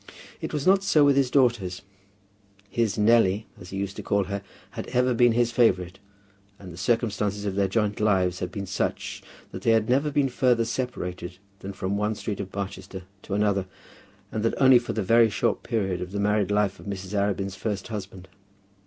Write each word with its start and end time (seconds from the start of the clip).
It 0.41 0.51
was 0.51 0.65
not 0.65 0.81
so 0.81 1.05
with 1.05 1.15
his 1.15 1.29
daughters. 1.29 1.83
His 2.71 2.97
Nelly, 2.97 3.45
as 3.59 3.69
he 3.69 3.77
had 3.77 3.81
used 3.81 3.95
to 3.97 4.01
call 4.01 4.23
her, 4.23 4.41
had 4.71 4.87
ever 4.87 5.13
been 5.13 5.33
his 5.33 5.51
favourite, 5.51 5.99
and 6.57 6.73
the 6.73 6.77
circumstances 6.77 7.45
of 7.45 7.53
their 7.53 7.67
joint 7.67 7.99
lives 7.99 8.39
had 8.39 8.51
been 8.51 8.65
such, 8.65 9.21
that 9.51 9.61
they 9.61 9.69
had 9.69 9.89
never 9.91 10.09
been 10.09 10.27
further 10.27 10.65
separated 10.65 11.37
than 11.59 11.73
from 11.73 11.97
one 11.97 12.15
street 12.15 12.39
of 12.39 12.51
Barchester 12.51 13.03
to 13.21 13.35
another, 13.35 13.67
and 14.31 14.41
that 14.41 14.59
only 14.59 14.79
for 14.79 14.93
the 14.93 15.03
very 15.03 15.29
short 15.29 15.61
period 15.61 16.01
of 16.01 16.13
the 16.13 16.19
married 16.19 16.49
life 16.49 16.79
of 16.79 16.87
Mrs. 16.87 17.13
Arabin's 17.13 17.55
first 17.55 17.89
husband. 17.89 18.27